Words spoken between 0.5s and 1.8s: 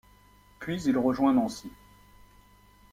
Puis il rejoint Nancy.